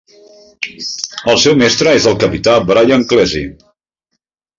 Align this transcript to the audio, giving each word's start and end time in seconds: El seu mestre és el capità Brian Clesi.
El 1.33 1.37
seu 1.43 1.57
mestre 1.59 1.93
és 1.97 2.07
el 2.13 2.17
capità 2.23 2.55
Brian 2.71 3.05
Clesi. 3.13 3.43